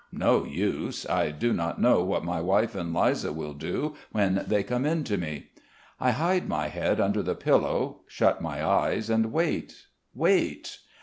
No 0.11 0.45
use. 0.45 1.07
I 1.07 1.29
do 1.29 1.53
not 1.53 1.79
know 1.79 2.03
what 2.03 2.25
my 2.25 2.41
wife 2.41 2.73
and 2.73 2.91
Liza 2.91 3.31
will 3.31 3.53
do 3.53 3.93
when 4.11 4.43
they 4.47 4.63
come 4.63 4.83
in 4.83 5.03
to 5.03 5.15
me. 5.15 5.51
I 5.99 6.09
hide 6.09 6.49
my 6.49 6.69
head 6.69 6.99
under 6.99 7.21
the 7.21 7.35
pillow, 7.35 7.99
shut 8.07 8.41
my 8.41 8.65
eyes 8.67 9.11
and 9.11 9.31
wait, 9.31 9.85
wait.... 10.15 10.79